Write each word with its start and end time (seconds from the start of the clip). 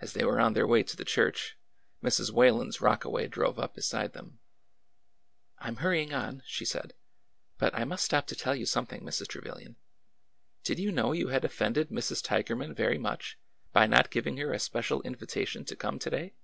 As 0.00 0.12
they 0.12 0.24
were 0.24 0.38
on 0.38 0.52
their 0.52 0.64
way 0.64 0.84
to 0.84 0.96
the 0.96 1.04
church, 1.04 1.56
Mrs. 2.04 2.30
Whalen's 2.30 2.80
rockaway 2.80 3.26
drove 3.26 3.58
up 3.58 3.74
beside 3.74 4.12
them.'' 4.12 4.38
I 5.58 5.66
'm 5.66 5.78
hurrying 5.82 6.14
on," 6.14 6.44
she 6.46 6.64
said;" 6.64 6.94
but 7.58 7.74
I 7.74 7.82
must 7.82 8.04
stop 8.04 8.28
to 8.28 8.36
tell 8.36 8.54
you 8.54 8.64
something, 8.64 9.00
Mrs. 9.00 9.26
Trevilian. 9.26 9.74
Did 10.62 10.78
you 10.78 10.92
know 10.92 11.10
you 11.10 11.30
had 11.30 11.44
offended 11.44 11.88
Mrs. 11.88 12.22
Tigerman 12.22 12.76
very 12.76 12.96
much 12.96 13.36
by 13.72 13.88
not 13.88 14.12
giving 14.12 14.36
her 14.36 14.52
a 14.52 14.60
special 14.60 15.02
invitation 15.02 15.64
to 15.64 15.74
come 15.74 15.98
to 15.98 16.10
day 16.10 16.34